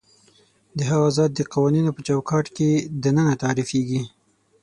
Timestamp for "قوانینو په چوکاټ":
1.53-2.45